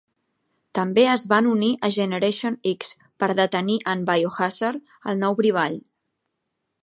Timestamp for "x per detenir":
2.71-3.77